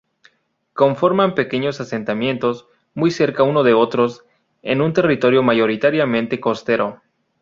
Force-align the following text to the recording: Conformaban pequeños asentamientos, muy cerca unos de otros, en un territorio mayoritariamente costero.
Conformaban 0.73 1.35
pequeños 1.35 1.79
asentamientos, 1.79 2.65
muy 2.95 3.11
cerca 3.11 3.43
unos 3.43 3.63
de 3.63 3.75
otros, 3.75 4.25
en 4.63 4.81
un 4.81 4.93
territorio 4.93 5.43
mayoritariamente 5.43 6.39
costero. 6.39 7.03